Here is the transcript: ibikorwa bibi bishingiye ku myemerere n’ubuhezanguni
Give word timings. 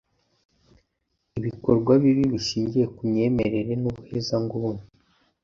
ibikorwa 1.37 1.91
bibi 2.01 2.23
bishingiye 2.33 2.85
ku 2.95 3.01
myemerere 3.09 3.71
n’ubuhezanguni 3.81 4.81